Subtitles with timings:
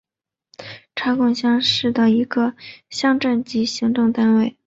[0.95, 2.55] 查孜乡是的一个
[2.89, 4.57] 乡镇级行政单位。